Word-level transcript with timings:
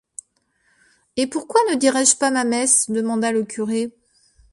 Et 1.15 1.27
pourquoi 1.27 1.61
ne 1.69 1.75
dirais-je 1.75 2.15
pas 2.17 2.31
ma 2.31 2.43
messe? 2.43 2.89
demanda 2.89 3.31
le 3.31 3.43
curé. 3.43 3.91